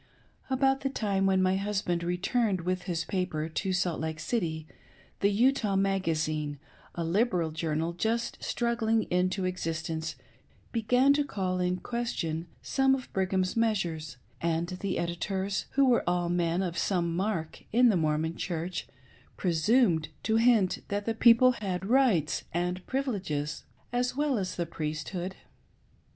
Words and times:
•About 0.49 0.79
the 0.81 0.89
time 0.89 1.27
when 1.27 1.43
my 1.43 1.57
husband' 1.57 2.01
returned 2.01 2.61
with 2.61 2.85
his 2.85 3.05
paper 3.05 3.47
to 3.47 3.71
Salt 3.71 3.99
Lake 3.99 4.19
City, 4.19 4.65
the 5.19 5.29
Uiak 5.31 5.77
Magazine, 5.79 6.57
a 6.95 7.03
liberal 7.03 7.51
journal 7.51 7.93
just 7.93 8.43
struggling 8.43 9.03
into 9.11 9.45
existence, 9.45 10.15
began 10.71 11.13
to 11.13 11.23
call 11.23 11.59
in 11.59 11.77
question 11.77 12.47
some 12.63 12.95
of 12.95 13.13
Brigham's 13.13 13.55
measures, 13.55 14.17
and 14.41 14.69
the 14.69 14.97
editors, 14.97 15.67
who 15.73 15.85
were 15.85 16.03
all 16.09 16.29
men 16.29 16.63
of 16.63 16.79
some 16.79 17.15
mark 17.15 17.63
in 17.71 17.89
the 17.89 17.95
Mormon 17.95 18.35
Church, 18.35 18.87
presumed 19.37 20.09
to 20.23 20.37
hint 20.37 20.79
that 20.87 21.05
the 21.05 21.13
people 21.13 21.51
had 21.51 21.85
rights 21.85 22.45
and 22.51 22.83
privileges 22.87 23.65
as 23.93 24.15
well 24.15 24.39
as 24.39 24.55
the 24.55 24.65
Priesthood. 24.65 25.35